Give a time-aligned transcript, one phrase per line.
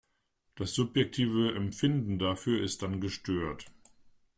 [0.55, 3.65] Das subjektive Empfinden dafür ist dann gestört.